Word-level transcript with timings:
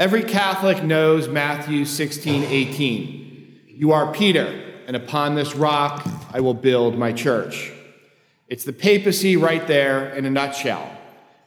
Every 0.00 0.22
Catholic 0.22 0.82
knows 0.82 1.28
Matthew 1.28 1.84
16, 1.84 2.44
18. 2.44 3.60
You 3.66 3.92
are 3.92 4.10
Peter, 4.14 4.46
and 4.86 4.96
upon 4.96 5.34
this 5.34 5.54
rock 5.54 6.08
I 6.32 6.40
will 6.40 6.54
build 6.54 6.96
my 6.96 7.12
church. 7.12 7.70
It's 8.48 8.64
the 8.64 8.72
papacy 8.72 9.36
right 9.36 9.66
there 9.66 10.08
in 10.14 10.24
a 10.24 10.30
nutshell. 10.30 10.90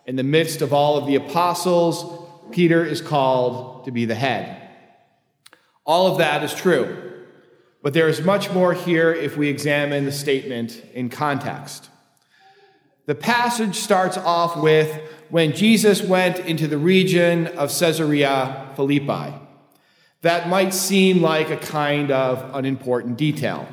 In 0.05 0.17
the 0.17 0.23
midst 0.23 0.61
of 0.61 0.71
all 0.71 0.97
of 0.97 1.07
the 1.07 1.15
apostles, 1.15 2.27
Peter 2.51 2.85
is 2.85 3.01
called 3.01 3.85
to 3.85 3.91
be 3.91 4.05
the 4.05 4.13
head. 4.13 4.69
All 5.83 6.05
of 6.05 6.19
that 6.19 6.43
is 6.43 6.53
true. 6.53 7.25
But 7.81 7.95
there 7.95 8.07
is 8.07 8.21
much 8.21 8.51
more 8.51 8.75
here 8.75 9.11
if 9.11 9.35
we 9.35 9.49
examine 9.49 10.05
the 10.05 10.11
statement 10.11 10.79
in 10.93 11.09
context. 11.09 11.89
The 13.07 13.15
passage 13.15 13.77
starts 13.77 14.15
off 14.15 14.55
with 14.57 15.01
when 15.33 15.51
Jesus 15.51 16.03
went 16.03 16.37
into 16.37 16.67
the 16.67 16.77
region 16.77 17.47
of 17.47 17.75
Caesarea 17.75 18.69
Philippi. 18.75 19.33
That 20.21 20.47
might 20.47 20.75
seem 20.75 21.23
like 21.23 21.49
a 21.49 21.57
kind 21.57 22.11
of 22.11 22.53
unimportant 22.53 23.17
detail. 23.17 23.67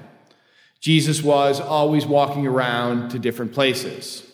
Jesus 0.80 1.22
was 1.22 1.60
always 1.60 2.06
walking 2.06 2.46
around 2.46 3.10
to 3.10 3.18
different 3.18 3.52
places. 3.52 4.26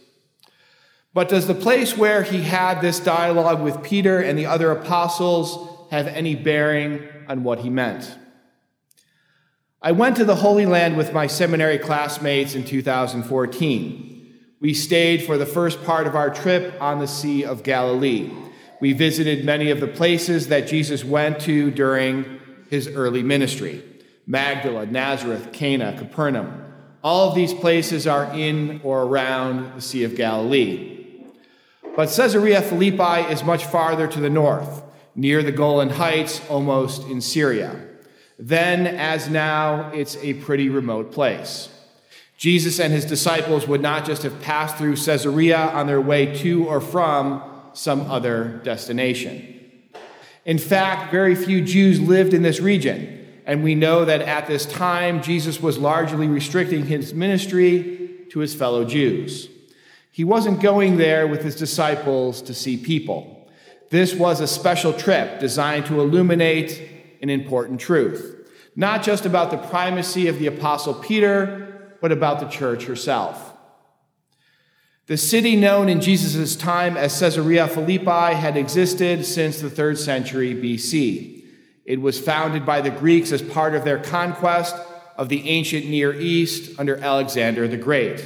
But 1.15 1.29
does 1.29 1.49
the 1.49 1.55
place 1.55 1.97
where 1.97 2.23
he 2.23 2.43
had 2.43 2.81
this 2.81 3.01
dialogue 3.01 3.61
with 3.61 3.83
Peter 3.83 4.21
and 4.21 4.39
the 4.39 4.47
other 4.47 4.71
apostles 4.71 5.89
have 5.91 6.07
any 6.07 6.37
bearing 6.37 7.09
on 7.27 7.43
what 7.43 7.59
he 7.59 7.71
meant? 7.71 8.09
I 9.83 9.91
went 9.91 10.15
to 10.19 10.25
the 10.25 10.37
Holy 10.37 10.65
Land 10.65 10.97
with 10.97 11.13
my 11.13 11.27
seminary 11.27 11.79
classmates 11.79 12.55
in 12.55 12.65
2014. 12.65 14.16
We 14.59 14.73
stayed 14.73 15.23
for 15.23 15.37
the 15.37 15.45
first 15.45 15.85
part 15.85 16.07
of 16.07 16.17
our 16.17 16.31
trip 16.31 16.81
on 16.81 16.99
the 16.99 17.07
Sea 17.07 17.45
of 17.45 17.63
Galilee. 17.63 18.33
We 18.81 18.95
visited 18.95 19.45
many 19.45 19.71
of 19.71 19.81
the 19.81 19.87
places 19.87 20.49
that 20.49 20.67
Jesus 20.67 21.05
went 21.05 21.41
to 21.41 21.71
during 21.71 22.41
his 22.71 22.89
early 22.89 23.23
ministry 23.23 23.83
Magdala, 24.27 24.87
Nazareth, 24.87 25.53
Cana, 25.53 25.95
Capernaum. 25.99 26.65
All 27.05 27.29
of 27.29 27.35
these 27.35 27.53
places 27.53 28.07
are 28.07 28.33
in 28.35 28.81
or 28.83 29.03
around 29.03 29.77
the 29.77 29.83
Sea 29.83 30.05
of 30.05 30.17
Galilee. 30.17 31.23
But 31.95 32.09
Caesarea 32.09 32.63
Philippi 32.63 33.31
is 33.31 33.45
much 33.45 33.67
farther 33.67 34.09
to 34.09 34.21
the 34.21 34.31
north, 34.31 34.83
near 35.15 35.43
the 35.43 35.53
Golan 35.53 35.91
Heights, 35.91 36.41
almost 36.49 37.07
in 37.09 37.21
Syria. 37.21 37.79
Then, 38.39 38.87
as 38.87 39.29
now, 39.29 39.91
it's 39.93 40.17
a 40.17 40.35
pretty 40.35 40.69
remote 40.71 41.13
place. 41.13 41.69
Jesus 42.37 42.79
and 42.79 42.93
his 42.93 43.05
disciples 43.05 43.67
would 43.67 43.81
not 43.81 44.05
just 44.05 44.23
have 44.23 44.41
passed 44.43 44.77
through 44.77 44.97
Caesarea 44.97 45.57
on 45.57 45.87
their 45.87 46.01
way 46.01 46.35
to 46.41 46.67
or 46.67 46.81
from 46.81 47.43
some 47.73 48.03
other 48.11 48.61
destination. 48.63 49.55
In 50.45 50.59
fact, 50.59 51.11
very 51.11 51.35
few 51.35 51.63
Jews 51.63 51.99
lived 52.01 52.35
in 52.35 52.43
this 52.43 52.61
region, 52.61 53.27
and 53.47 53.65
we 53.65 53.75
know 53.75 54.05
that 54.05 54.23
at 54.23 54.47
this 54.47 54.67
time, 54.67 55.23
Jesus 55.23 55.61
was 55.61 55.79
largely 55.79 56.29
restricting 56.29 56.87
his 56.87 57.15
ministry 57.15 58.27
to 58.31 58.41
his 58.41 58.55
fellow 58.55 58.85
Jews. 58.85 59.49
He 60.13 60.25
wasn't 60.25 60.61
going 60.61 60.99
there 60.99 61.27
with 61.27 61.43
his 61.43 61.57
disciples 61.57 62.43
to 62.43 62.55
see 62.55 62.77
people. 62.77 63.49
This 63.91 64.15
was 64.15 64.41
a 64.41 64.47
special 64.47 64.93
trip 64.93 65.41
designed 65.41 65.87
to 65.87 66.01
illuminate 66.01 66.83
an 67.23 67.31
important 67.31 67.81
truth 67.81 68.37
not 68.77 69.03
just 69.03 69.25
about 69.25 69.51
the 69.51 69.57
primacy 69.57 70.29
of 70.29 70.39
the 70.39 70.47
Apostle 70.47 70.93
Peter, 70.93 71.66
but 72.01 72.13
about 72.13 72.41
the 72.41 72.49
church 72.49 72.85
herself. 72.85 73.55
The 75.07 75.17
city 75.17 75.55
known 75.55 75.89
in 75.89 76.01
Jesus' 76.01 76.57
time 76.57 76.97
as 76.97 77.19
Caesarea 77.21 77.69
Philippi 77.69 78.35
had 78.35 78.57
existed 78.57 79.25
since 79.25 79.61
the 79.61 79.71
third 79.71 79.99
century 79.99 80.53
BC. 80.55 81.45
It 81.85 82.01
was 82.01 82.19
founded 82.19 82.67
by 82.67 82.81
the 82.81 82.91
Greeks 82.91 83.31
as 83.31 83.41
part 83.41 83.77
of 83.77 83.85
their 83.85 83.99
conquest 83.99 84.75
of 85.17 85.29
the 85.29 85.49
ancient 85.49 85.87
Near 85.87 86.13
East 86.13 86.79
under 86.79 86.97
Alexander 86.97 87.69
the 87.69 87.77
Great. 87.77 88.23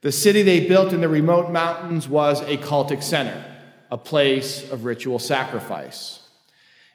The 0.00 0.12
city 0.12 0.42
they 0.42 0.66
built 0.66 0.92
in 0.92 1.00
the 1.00 1.08
remote 1.08 1.52
mountains 1.52 2.08
was 2.08 2.40
a 2.40 2.56
cultic 2.56 3.02
center, 3.02 3.44
a 3.90 3.98
place 3.98 4.68
of 4.70 4.84
ritual 4.84 5.18
sacrifice. 5.18 6.20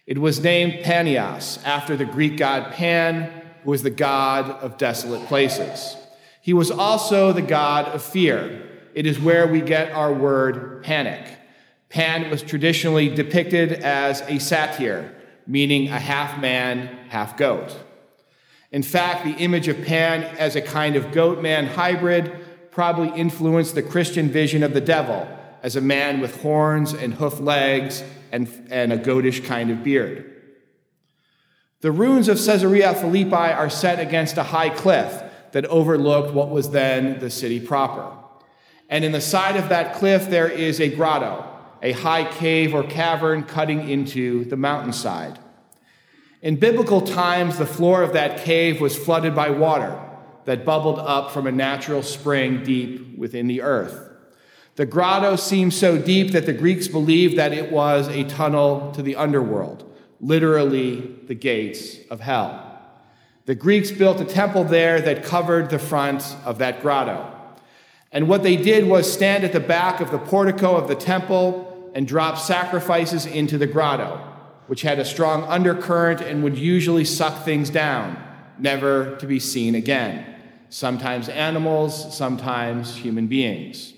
It 0.08 0.18
was 0.18 0.42
named 0.42 0.84
Panias 0.84 1.64
after 1.64 1.96
the 1.96 2.06
Greek 2.06 2.38
god 2.38 2.74
Pan, 2.74 3.47
who 3.64 3.72
was 3.72 3.84
the 3.84 3.90
god 3.90 4.50
of 4.62 4.78
desolate 4.78 5.28
places. 5.28 5.98
He 6.42 6.54
was 6.54 6.72
also 6.72 7.34
the 7.34 7.42
god 7.42 7.88
of 7.88 8.02
fear. 8.02 8.64
It 8.94 9.06
is 9.06 9.20
where 9.20 9.48
we 9.48 9.62
get 9.62 9.92
our 9.92 10.14
word 10.14 10.84
panic. 10.84 11.38
Pan 11.90 12.30
was 12.30 12.42
traditionally 12.42 13.10
depicted 13.10 13.72
as 13.74 14.22
a 14.22 14.40
satyr, 14.40 15.14
meaning 15.46 15.88
a 15.88 16.00
half 16.00 16.40
man, 16.40 16.88
half 17.10 17.38
goat. 17.38 17.76
In 18.72 18.84
fact, 18.84 19.24
the 19.24 19.36
image 19.44 19.68
of 19.68 19.84
Pan 19.86 20.24
as 20.38 20.56
a 20.56 20.62
kind 20.62 20.96
of 20.96 21.12
goat 21.12 21.42
man 21.42 21.68
hybrid 21.68 22.46
probably 22.72 23.10
influenced 23.10 23.76
the 23.76 23.84
Christian 23.84 24.30
vision 24.30 24.62
of 24.64 24.74
the 24.74 24.82
devil 24.82 25.28
as 25.64 25.76
a 25.76 25.82
man 25.82 26.20
with 26.20 26.42
horns 26.42 26.94
and 26.94 27.14
hoof 27.14 27.40
legs 27.40 28.04
and, 28.32 28.48
and 28.70 28.92
a 28.92 28.98
goatish 28.98 29.46
kind 29.46 29.72
of 29.72 29.84
beard. 29.84 30.37
The 31.82 31.92
ruins 31.92 32.28
of 32.28 32.38
Caesarea 32.38 32.96
Philippi 32.96 33.34
are 33.34 33.70
set 33.70 34.00
against 34.00 34.38
a 34.38 34.44
high 34.44 34.70
cliff 34.70 35.24
that 35.52 35.66
overlooked 35.66 36.34
what 36.34 36.50
was 36.50 36.72
then 36.72 37.20
the 37.20 37.30
city 37.30 37.60
proper. 37.60 38.12
And 38.90 39.06
in 39.06 39.12
the 39.12 39.22
side 39.22 39.58
of 39.58 39.70
that 39.70 39.96
cliff, 39.96 40.28
there 40.30 40.48
is 40.48 40.80
a 40.80 40.90
grotto, 40.90 41.46
a 41.84 41.92
high 41.92 42.24
cave 42.24 42.74
or 42.74 42.84
cavern 42.84 43.44
cutting 43.44 43.88
into 43.88 44.46
the 44.46 44.58
mountainside. 44.58 45.38
In 46.42 46.56
biblical 46.56 47.02
times, 47.02 47.58
the 47.58 47.66
floor 47.66 48.02
of 48.02 48.14
that 48.14 48.44
cave 48.44 48.82
was 48.82 48.98
flooded 48.98 49.36
by 49.36 49.50
water 49.50 50.00
that 50.46 50.66
bubbled 50.66 50.98
up 50.98 51.32
from 51.32 51.46
a 51.46 51.52
natural 51.52 52.02
spring 52.02 52.64
deep 52.64 53.18
within 53.18 53.48
the 53.48 53.62
earth. 53.62 54.04
The 54.78 54.86
grotto 54.86 55.36
seemed 55.36 55.74
so 55.74 55.98
deep 55.98 56.32
that 56.32 56.46
the 56.46 56.54
Greeks 56.54 56.88
believed 56.88 57.38
that 57.38 57.54
it 57.54 57.72
was 57.72 58.08
a 58.08 58.24
tunnel 58.24 58.92
to 58.94 59.02
the 59.02 59.16
underworld, 59.16 59.92
literally 60.20 61.16
the 61.28 61.36
gates 61.36 61.98
of 62.10 62.20
hell. 62.20 62.64
The 63.46 63.56
Greeks 63.56 63.92
built 63.92 64.20
a 64.20 64.26
temple 64.26 64.66
there 64.66 65.00
that 65.00 65.24
covered 65.24 65.70
the 65.70 65.80
front 65.80 66.36
of 66.44 66.58
that 66.58 66.82
grotto. 66.82 67.34
And 68.12 68.28
what 68.28 68.44
they 68.44 68.56
did 68.56 68.88
was 68.88 69.12
stand 69.12 69.44
at 69.44 69.54
the 69.54 69.60
back 69.60 70.02
of 70.02 70.12
the 70.12 70.18
portico 70.18 70.76
of 70.76 70.88
the 70.88 70.96
temple 70.96 71.92
and 71.94 72.08
drop 72.08 72.38
sacrifices 72.38 73.26
into 73.26 73.58
the 73.58 73.68
grotto, 73.68 74.18
which 74.68 74.82
had 74.82 75.00
a 75.00 75.06
strong 75.06 75.44
undercurrent 75.44 76.22
and 76.22 76.44
would 76.44 76.58
usually 76.58 77.06
suck 77.06 77.44
things 77.46 77.70
down, 77.70 78.22
never 78.60 79.16
to 79.18 79.28
be 79.28 79.40
seen 79.40 79.76
again. 79.76 80.26
Sometimes 80.70 81.30
animals, 81.30 82.16
sometimes 82.16 82.96
human 82.96 83.28
beings. 83.28 83.94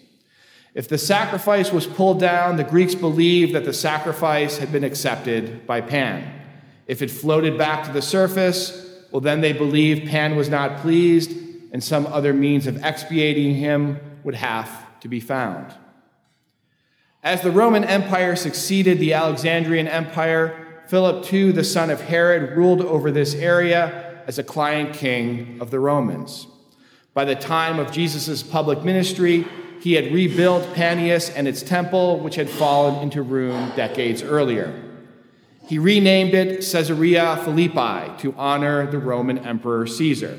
If 0.74 0.88
the 0.88 0.98
sacrifice 0.98 1.72
was 1.72 1.88
pulled 1.88 2.20
down, 2.20 2.58
the 2.58 2.64
Greeks 2.64 2.96
believed 2.96 3.56
that 3.56 3.66
the 3.66 3.74
sacrifice 3.74 4.58
had 4.58 4.72
been 4.72 4.84
accepted 4.84 5.66
by 5.66 5.82
Pan. 5.82 6.42
If 6.88 7.02
it 7.02 7.10
floated 7.10 7.58
back 7.58 7.86
to 7.86 7.92
the 7.92 8.02
surface, 8.02 8.88
well, 9.12 9.22
then 9.22 9.42
they 9.42 9.54
believed 9.54 10.10
Pan 10.10 10.36
was 10.36 10.50
not 10.50 10.78
pleased 10.78 11.32
and 11.72 11.84
some 11.84 12.08
other 12.08 12.34
means 12.34 12.68
of 12.68 12.84
expiating 12.84 13.56
him 13.56 14.00
would 14.24 14.36
have 14.36 15.00
to 15.02 15.08
be 15.08 15.20
found. 15.20 15.74
As 17.24 17.42
the 17.42 17.52
Roman 17.52 17.84
Empire 17.84 18.36
succeeded 18.36 19.00
the 19.00 19.14
Alexandrian 19.14 19.88
Empire, 19.88 20.84
Philip 20.88 21.32
II, 21.32 21.52
the 21.52 21.64
son 21.64 21.90
of 21.90 22.02
Herod, 22.02 22.58
ruled 22.58 22.82
over 22.82 23.12
this 23.12 23.36
area 23.36 24.24
as 24.26 24.40
a 24.40 24.44
client 24.44 24.94
king 24.94 25.58
of 25.60 25.70
the 25.70 25.80
Romans. 25.80 26.48
By 27.14 27.26
the 27.26 27.36
time 27.36 27.80
of 27.80 27.92
Jesus' 27.92 28.42
public 28.42 28.84
ministry, 28.84 29.46
he 29.80 29.94
had 29.94 30.12
rebuilt 30.14 30.64
Panias 30.74 31.32
and 31.36 31.48
its 31.48 31.64
temple, 31.64 32.20
which 32.20 32.36
had 32.36 32.50
fallen 32.50 33.02
into 33.02 33.22
ruin 33.22 33.70
decades 33.76 34.22
earlier. 34.22 34.84
He 35.68 35.80
renamed 35.80 36.34
it 36.34 36.62
Caesarea 36.62 37.38
Philippi 37.44 38.12
to 38.22 38.34
honor 38.38 38.90
the 38.90 38.98
Roman 38.98 39.38
Emperor 39.40 39.88
Caesar, 39.88 40.38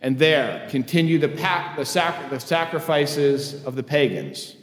and 0.00 0.18
there 0.18 0.66
continue 0.70 1.18
the, 1.18 1.28
pac- 1.28 1.76
the, 1.76 1.86
sac- 1.86 2.30
the 2.30 2.40
sacrifices 2.40 3.64
of 3.64 3.76
the 3.76 3.82
pagans. 3.82 4.56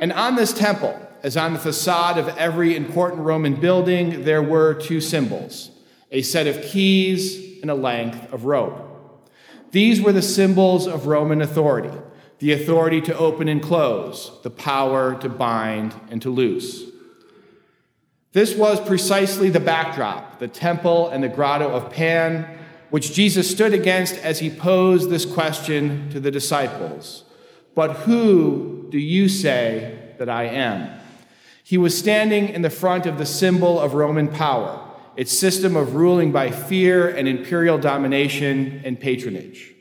And 0.00 0.12
on 0.12 0.36
this 0.36 0.52
temple, 0.52 1.00
as 1.22 1.36
on 1.36 1.54
the 1.54 1.58
facade 1.58 2.18
of 2.18 2.28
every 2.36 2.76
important 2.76 3.22
Roman 3.22 3.54
building, 3.58 4.24
there 4.24 4.42
were 4.42 4.74
two 4.74 5.00
symbols 5.00 5.70
a 6.12 6.22
set 6.22 6.46
of 6.46 6.62
keys 6.62 7.60
and 7.62 7.70
a 7.70 7.74
length 7.74 8.32
of 8.32 8.44
rope. 8.44 9.30
These 9.72 10.00
were 10.00 10.12
the 10.12 10.22
symbols 10.22 10.86
of 10.86 11.08
Roman 11.08 11.42
authority 11.42 11.90
the 12.38 12.52
authority 12.52 13.00
to 13.00 13.16
open 13.16 13.48
and 13.48 13.62
close, 13.62 14.32
the 14.42 14.50
power 14.50 15.14
to 15.20 15.28
bind 15.28 15.94
and 16.10 16.20
to 16.22 16.30
loose. 16.30 16.84
This 18.32 18.54
was 18.56 18.80
precisely 18.80 19.48
the 19.48 19.60
backdrop, 19.60 20.40
the 20.40 20.48
temple 20.48 21.08
and 21.08 21.22
the 21.22 21.28
grotto 21.28 21.70
of 21.70 21.92
Pan, 21.92 22.58
which 22.90 23.12
Jesus 23.12 23.48
stood 23.48 23.72
against 23.72 24.16
as 24.16 24.40
he 24.40 24.50
posed 24.50 25.08
this 25.08 25.24
question 25.24 26.10
to 26.10 26.20
the 26.20 26.30
disciples 26.30 27.24
But 27.74 27.92
who 27.98 28.88
do 28.90 28.98
you 28.98 29.28
say 29.28 30.14
that 30.18 30.28
I 30.28 30.44
am? 30.44 31.00
He 31.62 31.78
was 31.78 31.96
standing 31.96 32.48
in 32.48 32.62
the 32.62 32.70
front 32.70 33.06
of 33.06 33.18
the 33.18 33.26
symbol 33.26 33.80
of 33.80 33.94
Roman 33.94 34.28
power, 34.28 34.80
its 35.16 35.32
system 35.32 35.76
of 35.76 35.94
ruling 35.94 36.30
by 36.30 36.50
fear 36.50 37.08
and 37.08 37.26
imperial 37.26 37.78
domination 37.78 38.82
and 38.84 39.00
patronage. 39.00 39.73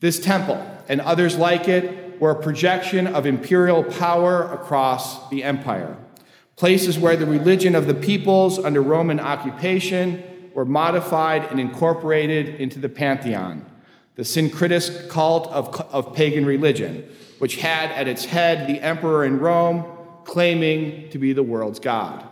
This 0.00 0.18
temple 0.18 0.64
and 0.88 1.00
others 1.00 1.36
like 1.36 1.68
it 1.68 2.20
were 2.20 2.30
a 2.30 2.42
projection 2.42 3.06
of 3.06 3.26
imperial 3.26 3.84
power 3.84 4.52
across 4.52 5.28
the 5.30 5.44
empire, 5.44 5.96
places 6.56 6.98
where 6.98 7.16
the 7.16 7.26
religion 7.26 7.74
of 7.74 7.86
the 7.86 7.94
peoples 7.94 8.58
under 8.58 8.82
Roman 8.82 9.20
occupation 9.20 10.22
were 10.54 10.64
modified 10.64 11.44
and 11.50 11.60
incorporated 11.60 12.60
into 12.60 12.78
the 12.78 12.88
pantheon, 12.88 13.64
the 14.16 14.22
syncretist 14.22 15.08
cult 15.08 15.46
of, 15.48 15.80
of 15.92 16.14
pagan 16.14 16.44
religion, 16.44 17.08
which 17.38 17.56
had 17.56 17.90
at 17.92 18.08
its 18.08 18.24
head 18.24 18.68
the 18.68 18.80
emperor 18.80 19.24
in 19.24 19.38
Rome 19.38 19.84
claiming 20.24 21.08
to 21.10 21.18
be 21.18 21.32
the 21.32 21.42
world's 21.42 21.80
God. 21.80 22.26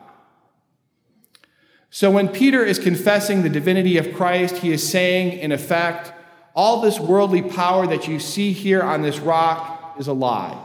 So 1.91 2.11
when 2.11 2.29
Peter 2.29 2.62
is 2.62 2.79
confessing 2.79 3.43
the 3.43 3.49
divinity 3.49 3.97
of 3.97 4.12
Christ, 4.12 4.59
he 4.59 4.73
is 4.73 4.87
saying, 4.87 5.38
in 5.38 5.53
effect, 5.53 6.12
all 6.58 6.81
this 6.81 6.99
worldly 6.99 7.40
power 7.40 7.87
that 7.87 8.08
you 8.08 8.19
see 8.19 8.50
here 8.50 8.82
on 8.82 9.00
this 9.00 9.20
rock 9.20 9.94
is 9.96 10.08
a 10.08 10.12
lie. 10.12 10.58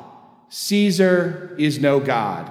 Caesar 0.49 1.55
is 1.59 1.79
no 1.79 1.99
God, 1.99 2.49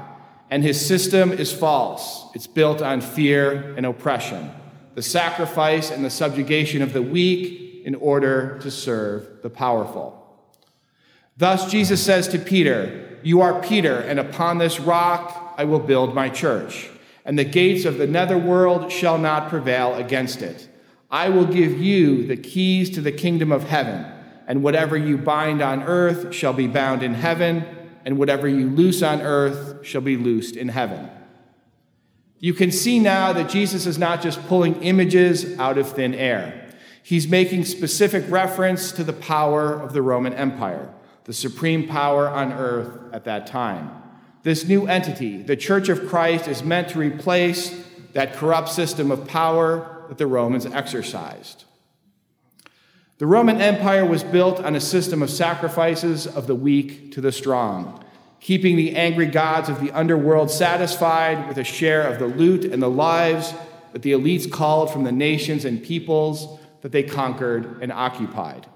and 0.48 0.62
his 0.62 0.80
system 0.80 1.32
is 1.32 1.52
false. 1.52 2.26
It's 2.36 2.46
built 2.46 2.80
on 2.80 3.00
fear 3.00 3.74
and 3.76 3.84
oppression, 3.84 4.52
the 4.94 5.02
sacrifice 5.02 5.90
and 5.90 6.04
the 6.04 6.10
subjugation 6.10 6.82
of 6.82 6.92
the 6.92 7.02
weak 7.02 7.82
in 7.84 7.96
order 7.96 8.60
to 8.60 8.70
serve 8.70 9.42
the 9.42 9.50
powerful. 9.50 10.40
Thus, 11.36 11.68
Jesus 11.68 12.00
says 12.00 12.28
to 12.28 12.38
Peter, 12.38 13.18
You 13.24 13.40
are 13.40 13.60
Peter, 13.60 13.98
and 13.98 14.20
upon 14.20 14.58
this 14.58 14.78
rock 14.78 15.56
I 15.58 15.64
will 15.64 15.80
build 15.80 16.14
my 16.14 16.28
church 16.28 16.90
and 17.24 17.36
the 17.36 17.44
gates 17.44 17.84
of 17.84 17.98
the 17.98 18.06
netherworld 18.06 18.90
shall 18.90 19.18
not 19.18 19.48
prevail 19.48 19.94
against 19.94 20.42
it. 20.42 20.68
I 21.12 21.28
will 21.28 21.44
give 21.44 21.78
you 21.78 22.26
the 22.26 22.38
keys 22.38 22.88
to 22.94 23.02
the 23.02 23.12
kingdom 23.12 23.52
of 23.52 23.64
heaven, 23.64 24.06
and 24.46 24.62
whatever 24.62 24.96
you 24.96 25.18
bind 25.18 25.60
on 25.60 25.82
earth 25.82 26.34
shall 26.34 26.54
be 26.54 26.66
bound 26.66 27.02
in 27.02 27.12
heaven, 27.12 27.66
and 28.06 28.16
whatever 28.16 28.48
you 28.48 28.70
loose 28.70 29.02
on 29.02 29.20
earth 29.20 29.86
shall 29.86 30.00
be 30.00 30.16
loosed 30.16 30.56
in 30.56 30.68
heaven. 30.68 31.10
You 32.38 32.54
can 32.54 32.72
see 32.72 32.98
now 32.98 33.34
that 33.34 33.50
Jesus 33.50 33.84
is 33.84 33.98
not 33.98 34.22
just 34.22 34.44
pulling 34.48 34.82
images 34.82 35.58
out 35.58 35.76
of 35.76 35.92
thin 35.92 36.14
air. 36.14 36.70
He's 37.02 37.28
making 37.28 37.66
specific 37.66 38.24
reference 38.28 38.90
to 38.92 39.04
the 39.04 39.12
power 39.12 39.74
of 39.74 39.92
the 39.92 40.00
Roman 40.00 40.32
Empire, 40.32 40.92
the 41.24 41.34
supreme 41.34 41.86
power 41.86 42.26
on 42.26 42.54
earth 42.54 43.12
at 43.12 43.24
that 43.24 43.46
time. 43.46 43.90
This 44.44 44.66
new 44.66 44.86
entity, 44.86 45.42
the 45.42 45.56
Church 45.56 45.90
of 45.90 46.08
Christ, 46.08 46.48
is 46.48 46.62
meant 46.62 46.88
to 46.90 46.98
replace 46.98 47.84
that 48.14 48.34
corrupt 48.34 48.70
system 48.70 49.10
of 49.10 49.28
power 49.28 50.01
that 50.12 50.18
the 50.18 50.26
Romans 50.26 50.66
exercised. 50.66 51.64
The 53.16 53.26
Roman 53.26 53.62
Empire 53.62 54.04
was 54.04 54.22
built 54.22 54.60
on 54.60 54.76
a 54.76 54.80
system 54.80 55.22
of 55.22 55.30
sacrifices 55.30 56.26
of 56.26 56.46
the 56.46 56.54
weak 56.54 57.12
to 57.12 57.22
the 57.22 57.32
strong, 57.32 58.04
keeping 58.38 58.76
the 58.76 58.94
angry 58.94 59.24
gods 59.24 59.70
of 59.70 59.80
the 59.80 59.90
underworld 59.92 60.50
satisfied 60.50 61.48
with 61.48 61.56
a 61.56 61.64
share 61.64 62.02
of 62.02 62.18
the 62.18 62.26
loot 62.26 62.66
and 62.66 62.82
the 62.82 62.90
lives 62.90 63.54
that 63.94 64.02
the 64.02 64.12
elites 64.12 64.52
called 64.52 64.92
from 64.92 65.04
the 65.04 65.12
nations 65.12 65.64
and 65.64 65.82
peoples 65.82 66.60
that 66.82 66.92
they 66.92 67.02
conquered 67.02 67.78
and 67.80 67.90
occupied. 67.90 68.66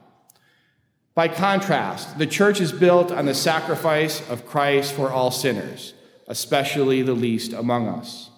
By 1.14 1.28
contrast, 1.28 2.16
the 2.16 2.26
church 2.26 2.62
is 2.62 2.72
built 2.72 3.12
on 3.12 3.26
the 3.26 3.34
sacrifice 3.34 4.26
of 4.30 4.46
Christ 4.46 4.94
for 4.94 5.12
all 5.12 5.30
sinners, 5.30 5.92
especially 6.28 7.02
the 7.02 7.12
least 7.12 7.52
among 7.52 7.88
us. 7.88 8.30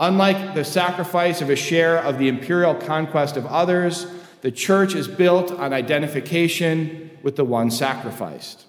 Unlike 0.00 0.54
the 0.54 0.64
sacrifice 0.64 1.40
of 1.40 1.50
a 1.50 1.56
share 1.56 1.98
of 1.98 2.18
the 2.18 2.28
imperial 2.28 2.74
conquest 2.74 3.36
of 3.36 3.46
others, 3.46 4.06
the 4.40 4.50
church 4.50 4.94
is 4.94 5.08
built 5.08 5.52
on 5.52 5.72
identification 5.72 7.10
with 7.22 7.36
the 7.36 7.44
one 7.44 7.70
sacrificed. 7.70 8.64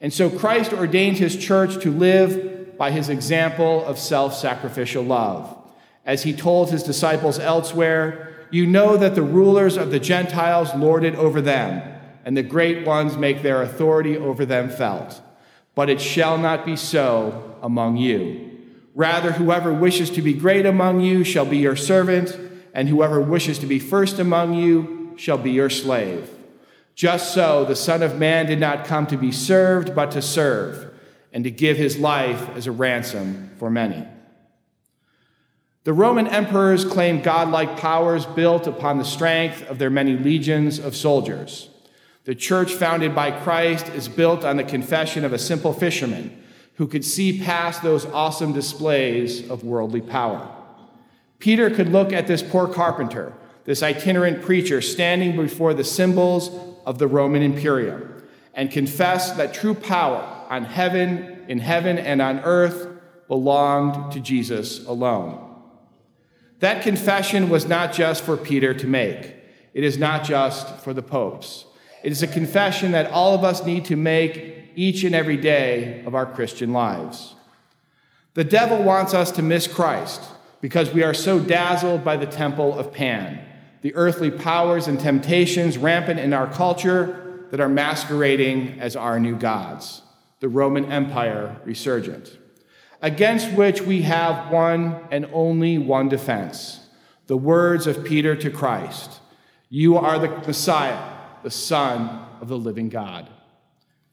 And 0.00 0.12
so 0.12 0.28
Christ 0.30 0.72
ordained 0.72 1.16
his 1.16 1.36
church 1.36 1.82
to 1.82 1.90
live 1.90 2.76
by 2.76 2.90
his 2.90 3.08
example 3.08 3.84
of 3.84 3.98
self 3.98 4.34
sacrificial 4.34 5.02
love. 5.02 5.56
As 6.04 6.22
he 6.22 6.32
told 6.32 6.70
his 6.70 6.82
disciples 6.82 7.38
elsewhere, 7.38 8.46
you 8.50 8.66
know 8.66 8.96
that 8.96 9.14
the 9.14 9.22
rulers 9.22 9.76
of 9.76 9.90
the 9.90 10.00
Gentiles 10.00 10.74
lord 10.74 11.04
it 11.04 11.14
over 11.16 11.40
them 11.40 11.82
and 12.24 12.36
the 12.36 12.42
great 12.42 12.86
ones 12.86 13.16
make 13.16 13.42
their 13.42 13.62
authority 13.62 14.16
over 14.16 14.44
them 14.44 14.68
felt. 14.68 15.20
But 15.74 15.88
it 15.88 16.00
shall 16.00 16.38
not 16.38 16.66
be 16.66 16.76
so 16.76 17.56
among 17.62 17.96
you. 17.96 18.47
Rather, 18.98 19.30
whoever 19.30 19.72
wishes 19.72 20.10
to 20.10 20.20
be 20.20 20.32
great 20.32 20.66
among 20.66 21.00
you 21.00 21.22
shall 21.22 21.44
be 21.44 21.58
your 21.58 21.76
servant, 21.76 22.36
and 22.74 22.88
whoever 22.88 23.20
wishes 23.20 23.56
to 23.60 23.66
be 23.66 23.78
first 23.78 24.18
among 24.18 24.54
you 24.54 25.14
shall 25.16 25.38
be 25.38 25.52
your 25.52 25.70
slave. 25.70 26.28
Just 26.96 27.32
so 27.32 27.64
the 27.64 27.76
Son 27.76 28.02
of 28.02 28.18
Man 28.18 28.46
did 28.46 28.58
not 28.58 28.84
come 28.84 29.06
to 29.06 29.16
be 29.16 29.30
served, 29.30 29.94
but 29.94 30.10
to 30.10 30.20
serve, 30.20 30.92
and 31.32 31.44
to 31.44 31.50
give 31.52 31.76
his 31.76 31.96
life 31.96 32.48
as 32.56 32.66
a 32.66 32.72
ransom 32.72 33.52
for 33.56 33.70
many. 33.70 34.04
The 35.84 35.92
Roman 35.92 36.26
emperors 36.26 36.84
claimed 36.84 37.22
godlike 37.22 37.76
powers 37.76 38.26
built 38.26 38.66
upon 38.66 38.98
the 38.98 39.04
strength 39.04 39.62
of 39.70 39.78
their 39.78 39.90
many 39.90 40.16
legions 40.16 40.80
of 40.80 40.96
soldiers. 40.96 41.70
The 42.24 42.34
church 42.34 42.74
founded 42.74 43.14
by 43.14 43.30
Christ 43.30 43.90
is 43.90 44.08
built 44.08 44.44
on 44.44 44.56
the 44.56 44.64
confession 44.64 45.24
of 45.24 45.32
a 45.32 45.38
simple 45.38 45.72
fisherman 45.72 46.36
who 46.78 46.86
could 46.86 47.04
see 47.04 47.42
past 47.42 47.82
those 47.82 48.06
awesome 48.06 48.52
displays 48.52 49.50
of 49.50 49.64
worldly 49.64 50.00
power. 50.00 50.48
Peter 51.40 51.68
could 51.68 51.88
look 51.88 52.12
at 52.12 52.28
this 52.28 52.40
poor 52.40 52.68
carpenter, 52.68 53.32
this 53.64 53.82
itinerant 53.82 54.40
preacher 54.42 54.80
standing 54.80 55.36
before 55.36 55.74
the 55.74 55.82
symbols 55.82 56.50
of 56.86 56.98
the 56.98 57.08
Roman 57.08 57.42
Imperium, 57.42 58.22
and 58.54 58.70
confess 58.70 59.32
that 59.32 59.52
true 59.52 59.74
power 59.74 60.22
on 60.48 60.64
heaven, 60.64 61.44
in 61.48 61.58
heaven, 61.58 61.98
and 61.98 62.22
on 62.22 62.38
earth 62.40 62.88
belonged 63.26 64.12
to 64.12 64.20
Jesus 64.20 64.86
alone. 64.86 65.44
That 66.60 66.82
confession 66.82 67.50
was 67.50 67.66
not 67.66 67.92
just 67.92 68.22
for 68.22 68.36
Peter 68.36 68.72
to 68.72 68.86
make, 68.86 69.34
it 69.74 69.82
is 69.82 69.98
not 69.98 70.22
just 70.22 70.76
for 70.76 70.94
the 70.94 71.02
popes. 71.02 71.64
It 72.04 72.12
is 72.12 72.22
a 72.22 72.28
confession 72.28 72.92
that 72.92 73.10
all 73.10 73.34
of 73.34 73.42
us 73.42 73.66
need 73.66 73.84
to 73.86 73.96
make 73.96 74.57
each 74.78 75.02
and 75.02 75.12
every 75.12 75.36
day 75.36 76.04
of 76.06 76.14
our 76.14 76.24
Christian 76.24 76.72
lives. 76.72 77.34
The 78.34 78.44
devil 78.44 78.80
wants 78.80 79.12
us 79.12 79.32
to 79.32 79.42
miss 79.42 79.66
Christ 79.66 80.22
because 80.60 80.94
we 80.94 81.02
are 81.02 81.12
so 81.12 81.40
dazzled 81.40 82.04
by 82.04 82.16
the 82.16 82.26
temple 82.26 82.78
of 82.78 82.92
Pan, 82.92 83.44
the 83.82 83.92
earthly 83.96 84.30
powers 84.30 84.86
and 84.86 85.00
temptations 85.00 85.76
rampant 85.76 86.20
in 86.20 86.32
our 86.32 86.46
culture 86.46 87.44
that 87.50 87.58
are 87.58 87.68
masquerading 87.68 88.78
as 88.78 88.94
our 88.94 89.18
new 89.18 89.34
gods, 89.34 90.02
the 90.38 90.48
Roman 90.48 90.92
Empire 90.92 91.60
resurgent, 91.64 92.38
against 93.02 93.50
which 93.54 93.82
we 93.82 94.02
have 94.02 94.52
one 94.52 95.00
and 95.10 95.28
only 95.32 95.76
one 95.76 96.08
defense 96.08 96.84
the 97.26 97.36
words 97.36 97.86
of 97.86 98.04
Peter 98.04 98.36
to 98.36 98.48
Christ 98.48 99.20
You 99.68 99.98
are 99.98 100.20
the 100.20 100.28
Messiah 100.46 101.16
the 101.42 101.50
Son 101.50 102.24
of 102.40 102.46
the 102.46 102.56
living 102.56 102.88
God. 102.88 103.28